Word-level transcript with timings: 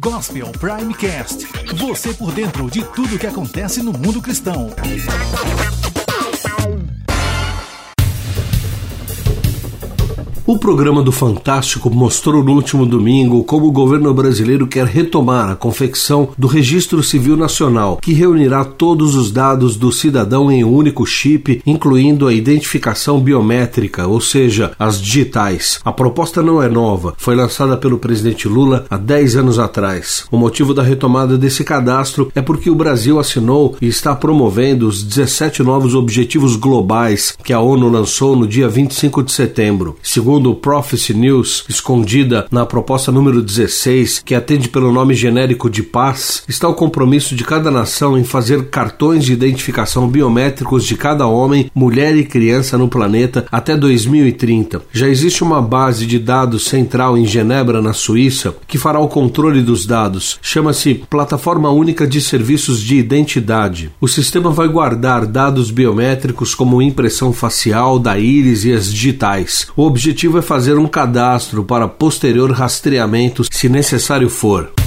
Gospel 0.00 0.46
Primecast. 0.52 1.46
Você 1.76 2.12
por 2.12 2.32
dentro 2.32 2.70
de 2.70 2.84
tudo 2.84 3.18
que 3.18 3.26
acontece 3.26 3.82
no 3.82 3.92
mundo 3.92 4.20
cristão. 4.20 4.70
O 10.50 10.58
programa 10.58 11.00
do 11.00 11.12
Fantástico 11.12 11.88
mostrou 11.88 12.42
no 12.42 12.54
último 12.54 12.84
domingo 12.84 13.44
como 13.44 13.68
o 13.68 13.70
governo 13.70 14.12
brasileiro 14.12 14.66
quer 14.66 14.84
retomar 14.84 15.48
a 15.48 15.54
confecção 15.54 16.30
do 16.36 16.48
Registro 16.48 17.04
Civil 17.04 17.36
Nacional, 17.36 17.98
que 18.02 18.12
reunirá 18.12 18.64
todos 18.64 19.14
os 19.14 19.30
dados 19.30 19.76
do 19.76 19.92
cidadão 19.92 20.50
em 20.50 20.64
um 20.64 20.74
único 20.74 21.06
chip, 21.06 21.62
incluindo 21.64 22.26
a 22.26 22.34
identificação 22.34 23.20
biométrica, 23.20 24.08
ou 24.08 24.20
seja, 24.20 24.72
as 24.76 25.00
digitais. 25.00 25.78
A 25.84 25.92
proposta 25.92 26.42
não 26.42 26.60
é 26.60 26.68
nova, 26.68 27.14
foi 27.16 27.36
lançada 27.36 27.76
pelo 27.76 28.00
presidente 28.00 28.48
Lula 28.48 28.86
há 28.90 28.96
10 28.96 29.36
anos 29.36 29.56
atrás. 29.56 30.24
O 30.32 30.36
motivo 30.36 30.74
da 30.74 30.82
retomada 30.82 31.38
desse 31.38 31.62
cadastro 31.62 32.28
é 32.34 32.42
porque 32.42 32.68
o 32.68 32.74
Brasil 32.74 33.20
assinou 33.20 33.76
e 33.80 33.86
está 33.86 34.16
promovendo 34.16 34.88
os 34.88 35.04
17 35.04 35.62
novos 35.62 35.94
objetivos 35.94 36.56
globais 36.56 37.38
que 37.44 37.52
a 37.52 37.60
ONU 37.60 37.88
lançou 37.88 38.34
no 38.34 38.48
dia 38.48 38.68
25 38.68 39.22
de 39.22 39.30
setembro. 39.30 39.96
Segundo 40.02 40.39
segundo 40.40 40.52
o 40.52 40.54
Prophecy 40.54 41.12
News, 41.12 41.64
escondida 41.68 42.46
na 42.50 42.64
proposta 42.64 43.12
número 43.12 43.42
16, 43.42 44.22
que 44.24 44.34
atende 44.34 44.70
pelo 44.70 44.90
nome 44.90 45.14
genérico 45.14 45.68
de 45.68 45.82
paz, 45.82 46.42
está 46.48 46.66
o 46.66 46.74
compromisso 46.74 47.34
de 47.34 47.44
cada 47.44 47.70
nação 47.70 48.16
em 48.16 48.24
fazer 48.24 48.70
cartões 48.70 49.24
de 49.24 49.34
identificação 49.34 50.08
biométricos 50.08 50.86
de 50.86 50.96
cada 50.96 51.26
homem, 51.26 51.70
mulher 51.74 52.16
e 52.16 52.24
criança 52.24 52.78
no 52.78 52.88
planeta 52.88 53.44
até 53.52 53.76
2030. 53.76 54.80
Já 54.92 55.08
existe 55.08 55.44
uma 55.44 55.60
base 55.60 56.06
de 56.06 56.18
dados 56.18 56.64
central 56.64 57.18
em 57.18 57.26
Genebra, 57.26 57.82
na 57.82 57.92
Suíça, 57.92 58.54
que 58.66 58.78
fará 58.78 58.98
o 58.98 59.08
controle 59.08 59.60
dos 59.60 59.84
dados. 59.84 60.38
Chama-se 60.40 61.02
Plataforma 61.10 61.68
Única 61.70 62.06
de 62.06 62.20
Serviços 62.20 62.80
de 62.80 62.96
Identidade. 62.96 63.90
O 64.00 64.08
sistema 64.08 64.50
vai 64.50 64.68
guardar 64.68 65.26
dados 65.26 65.70
biométricos 65.70 66.54
como 66.54 66.80
impressão 66.80 67.30
facial, 67.30 67.98
da 67.98 68.18
íris 68.18 68.64
e 68.64 68.72
as 68.72 68.90
digitais. 68.90 69.66
O 69.76 69.90
objetivo 69.90 70.29
objetivo 70.30 70.38
é 70.38 70.42
fazer 70.42 70.78
um 70.78 70.86
cadastro 70.86 71.64
para 71.64 71.88
posterior 71.88 72.50
rastreamento, 72.52 73.42
se 73.50 73.68
necessário 73.68 74.30
for. 74.30 74.79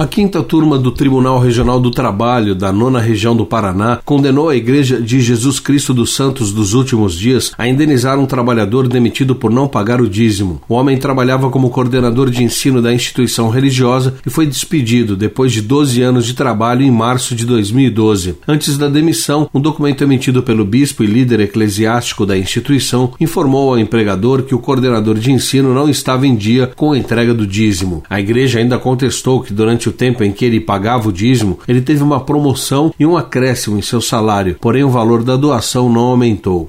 A 0.00 0.06
quinta 0.06 0.42
turma 0.42 0.78
do 0.78 0.90
Tribunal 0.90 1.38
Regional 1.38 1.78
do 1.78 1.90
Trabalho 1.90 2.54
da 2.54 2.72
nona 2.72 2.98
região 2.98 3.36
do 3.36 3.44
Paraná 3.44 3.98
condenou 4.02 4.48
a 4.48 4.56
Igreja 4.56 4.98
de 4.98 5.20
Jesus 5.20 5.60
Cristo 5.60 5.92
dos 5.92 6.14
Santos 6.14 6.54
dos 6.54 6.72
Últimos 6.72 7.18
Dias 7.18 7.52
a 7.58 7.68
indenizar 7.68 8.18
um 8.18 8.24
trabalhador 8.24 8.88
demitido 8.88 9.34
por 9.34 9.50
não 9.50 9.68
pagar 9.68 10.00
o 10.00 10.08
dízimo. 10.08 10.62
O 10.66 10.72
homem 10.72 10.96
trabalhava 10.96 11.50
como 11.50 11.68
coordenador 11.68 12.30
de 12.30 12.42
ensino 12.42 12.80
da 12.80 12.94
instituição 12.94 13.50
religiosa 13.50 14.14
e 14.24 14.30
foi 14.30 14.46
despedido 14.46 15.14
depois 15.14 15.52
de 15.52 15.60
12 15.60 16.00
anos 16.00 16.24
de 16.24 16.32
trabalho 16.32 16.80
em 16.80 16.90
março 16.90 17.34
de 17.34 17.44
2012. 17.44 18.36
Antes 18.48 18.78
da 18.78 18.88
demissão, 18.88 19.50
um 19.52 19.60
documento 19.60 20.02
emitido 20.02 20.42
pelo 20.42 20.64
bispo 20.64 21.04
e 21.04 21.06
líder 21.06 21.40
eclesiástico 21.40 22.24
da 22.24 22.38
instituição 22.38 23.12
informou 23.20 23.68
ao 23.68 23.78
empregador 23.78 24.44
que 24.44 24.54
o 24.54 24.60
coordenador 24.60 25.18
de 25.18 25.30
ensino 25.30 25.74
não 25.74 25.90
estava 25.90 26.26
em 26.26 26.34
dia 26.34 26.72
com 26.74 26.92
a 26.92 26.98
entrega 26.98 27.34
do 27.34 27.46
dízimo. 27.46 28.02
A 28.08 28.18
igreja 28.18 28.60
ainda 28.60 28.78
contestou 28.78 29.42
que 29.42 29.52
durante 29.52 29.89
o 29.90 29.92
tempo 29.92 30.24
em 30.24 30.32
que 30.32 30.44
ele 30.44 30.60
pagava 30.60 31.08
o 31.08 31.12
dízimo, 31.12 31.58
ele 31.68 31.80
teve 31.80 32.02
uma 32.02 32.20
promoção 32.20 32.92
e 32.98 33.04
um 33.04 33.16
acréscimo 33.16 33.78
em 33.78 33.82
seu 33.82 34.00
salário, 34.00 34.56
porém 34.60 34.84
o 34.84 34.90
valor 34.90 35.22
da 35.22 35.36
doação 35.36 35.88
não 35.88 36.02
aumentou. 36.02 36.68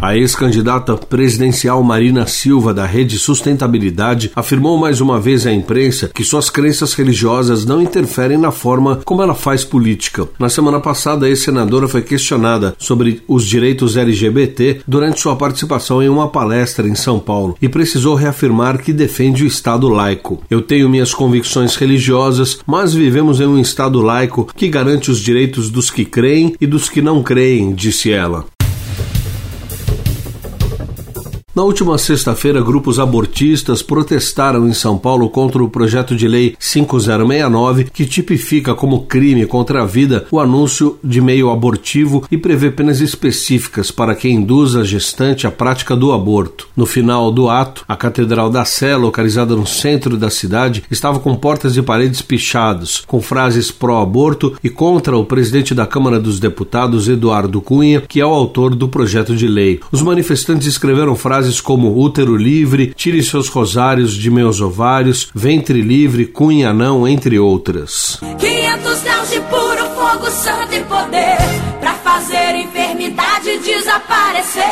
A 0.00 0.16
ex-candidata 0.16 0.96
presidencial 0.96 1.82
Marina 1.82 2.24
Silva, 2.24 2.72
da 2.72 2.86
Rede 2.86 3.18
Sustentabilidade, 3.18 4.30
afirmou 4.36 4.78
mais 4.78 5.00
uma 5.00 5.18
vez 5.18 5.44
à 5.44 5.52
imprensa 5.52 6.08
que 6.14 6.22
suas 6.22 6.48
crenças 6.48 6.94
religiosas 6.94 7.64
não 7.64 7.82
interferem 7.82 8.38
na 8.38 8.52
forma 8.52 9.00
como 9.04 9.22
ela 9.22 9.34
faz 9.34 9.64
política. 9.64 10.28
Na 10.38 10.48
semana 10.48 10.78
passada, 10.78 11.26
a 11.26 11.28
ex-senadora 11.28 11.88
foi 11.88 12.02
questionada 12.02 12.76
sobre 12.78 13.24
os 13.26 13.44
direitos 13.44 13.96
LGBT 13.96 14.82
durante 14.86 15.20
sua 15.20 15.34
participação 15.34 16.00
em 16.00 16.08
uma 16.08 16.28
palestra 16.28 16.86
em 16.86 16.94
São 16.94 17.18
Paulo 17.18 17.56
e 17.60 17.68
precisou 17.68 18.14
reafirmar 18.14 18.80
que 18.80 18.92
defende 18.92 19.42
o 19.42 19.48
Estado 19.48 19.88
laico. 19.88 20.40
Eu 20.48 20.62
tenho 20.62 20.88
minhas 20.88 21.12
convicções 21.12 21.74
religiosas, 21.74 22.60
mas 22.64 22.94
vivemos 22.94 23.40
em 23.40 23.46
um 23.46 23.58
Estado 23.58 24.00
laico 24.00 24.48
que 24.54 24.68
garante 24.68 25.10
os 25.10 25.18
direitos 25.18 25.70
dos 25.70 25.90
que 25.90 26.04
creem 26.04 26.54
e 26.60 26.68
dos 26.68 26.88
que 26.88 27.02
não 27.02 27.20
creem, 27.20 27.74
disse 27.74 28.12
ela. 28.12 28.46
Na 31.58 31.64
última 31.64 31.98
sexta-feira, 31.98 32.62
grupos 32.62 33.00
abortistas 33.00 33.82
protestaram 33.82 34.68
em 34.68 34.72
São 34.72 34.96
Paulo 34.96 35.28
contra 35.28 35.60
o 35.60 35.68
projeto 35.68 36.14
de 36.14 36.28
lei 36.28 36.54
5069, 36.56 37.88
que 37.92 38.06
tipifica 38.06 38.76
como 38.76 39.06
crime 39.06 39.44
contra 39.44 39.82
a 39.82 39.84
vida 39.84 40.24
o 40.30 40.38
anúncio 40.38 40.96
de 41.02 41.20
meio 41.20 41.50
abortivo 41.50 42.24
e 42.30 42.38
prevê 42.38 42.70
penas 42.70 43.00
específicas 43.00 43.90
para 43.90 44.14
quem 44.14 44.36
induz 44.36 44.76
a 44.76 44.84
gestante 44.84 45.48
à 45.48 45.50
prática 45.50 45.96
do 45.96 46.12
aborto. 46.12 46.68
No 46.76 46.86
final 46.86 47.32
do 47.32 47.50
ato, 47.50 47.84
a 47.88 47.96
Catedral 47.96 48.50
da 48.50 48.64
Sé, 48.64 48.94
localizada 48.94 49.56
no 49.56 49.66
centro 49.66 50.16
da 50.16 50.30
cidade, 50.30 50.84
estava 50.88 51.18
com 51.18 51.34
portas 51.34 51.76
e 51.76 51.82
paredes 51.82 52.22
pichados, 52.22 53.02
com 53.04 53.20
frases 53.20 53.72
pró-aborto 53.72 54.54
e 54.62 54.70
contra 54.70 55.16
o 55.16 55.24
presidente 55.24 55.74
da 55.74 55.88
Câmara 55.88 56.20
dos 56.20 56.38
Deputados, 56.38 57.08
Eduardo 57.08 57.60
Cunha, 57.60 58.02
que 58.02 58.20
é 58.20 58.24
o 58.24 58.32
autor 58.32 58.76
do 58.76 58.88
projeto 58.88 59.34
de 59.34 59.48
lei. 59.48 59.80
Os 59.90 60.02
manifestantes 60.02 60.68
escreveram 60.68 61.16
frases 61.16 61.47
frases 61.48 61.60
como 61.60 61.98
útero 61.98 62.36
livre, 62.36 62.92
tire 62.94 63.22
seus 63.22 63.48
rosários 63.48 64.14
de 64.14 64.30
meus 64.30 64.60
ovários, 64.60 65.30
ventre 65.34 65.80
livre, 65.80 66.26
cunha 66.26 66.72
não, 66.72 67.08
entre 67.08 67.38
outras. 67.38 68.18
500 68.38 69.02
graus 69.02 69.30
de 69.30 69.40
puro 69.40 69.84
fogo, 69.94 70.30
santo 70.30 70.74
e 70.74 70.80
poder, 70.80 71.38
pra 71.80 71.94
fazer 71.94 72.54
enfermidade 72.56 73.58
desaparecer, 73.58 74.62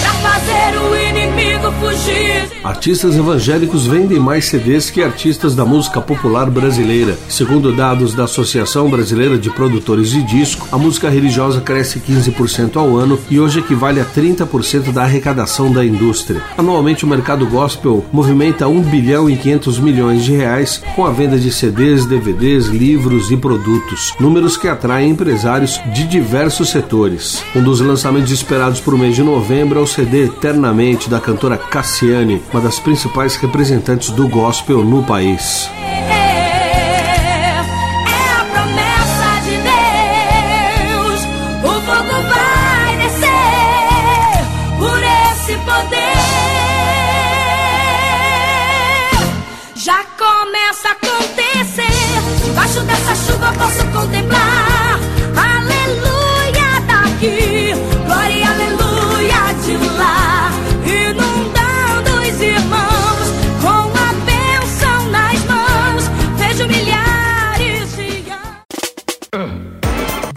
pra 0.00 0.30
fazer 0.30 0.78
o 0.78 0.96
inimigo 0.96 1.70
fugir. 1.80 2.37
Artistas 2.62 3.16
evangélicos 3.16 3.86
vendem 3.86 4.18
mais 4.18 4.46
CDs 4.46 4.90
que 4.90 5.02
artistas 5.02 5.54
da 5.54 5.64
música 5.64 6.00
popular 6.00 6.50
brasileira. 6.50 7.16
Segundo 7.28 7.72
dados 7.72 8.14
da 8.14 8.24
Associação 8.24 8.90
Brasileira 8.90 9.38
de 9.38 9.50
Produtores 9.50 10.10
de 10.10 10.22
Disco, 10.22 10.66
a 10.70 10.78
música 10.78 11.08
religiosa 11.08 11.60
cresce 11.60 12.00
15% 12.00 12.76
ao 12.76 12.96
ano 12.96 13.18
e 13.30 13.38
hoje 13.38 13.60
equivale 13.60 14.00
a 14.00 14.04
30% 14.04 14.92
da 14.92 15.02
arrecadação 15.02 15.72
da 15.72 15.84
indústria. 15.84 16.42
Anualmente, 16.56 17.04
o 17.04 17.08
mercado 17.08 17.46
gospel 17.46 18.04
movimenta 18.12 18.68
1 18.68 18.80
bilhão 18.82 19.30
e 19.30 19.36
500 19.36 19.78
milhões 19.78 20.24
de 20.24 20.32
reais 20.32 20.82
com 20.94 21.06
a 21.06 21.10
venda 21.10 21.38
de 21.38 21.50
CDs, 21.50 22.06
DVDs, 22.06 22.66
livros 22.66 23.30
e 23.30 23.36
produtos, 23.36 24.12
números 24.18 24.56
que 24.56 24.68
atraem 24.68 25.10
empresários 25.10 25.80
de 25.94 26.04
diversos 26.04 26.70
setores. 26.70 27.42
Um 27.54 27.62
dos 27.62 27.80
lançamentos 27.80 28.32
esperados 28.32 28.80
para 28.80 28.94
o 28.94 28.98
mês 28.98 29.14
de 29.14 29.22
novembro 29.22 29.78
é 29.78 29.82
o 29.82 29.86
CD 29.86 30.24
Eternamente 30.24 31.08
da 31.08 31.20
cantora 31.20 31.56
Cassiane, 31.56 32.37
uma 32.52 32.60
das 32.60 32.78
principais 32.78 33.36
representantes 33.36 34.10
do 34.10 34.28
gospel 34.28 34.84
no 34.84 35.02
país. 35.02 35.68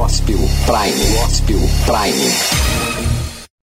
Gospel 0.00 0.40
Prime. 0.64 0.96
Gospel 1.20 1.60
Prime. 1.84 2.69